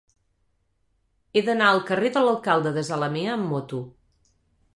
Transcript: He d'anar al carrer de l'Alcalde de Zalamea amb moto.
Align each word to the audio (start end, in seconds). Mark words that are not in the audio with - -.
He 1.35 1.43
d'anar 1.49 1.67
al 1.73 1.83
carrer 1.91 2.11
de 2.17 2.25
l'Alcalde 2.25 2.73
de 2.79 2.85
Zalamea 2.89 3.37
amb 3.37 3.49
moto. 3.53 3.83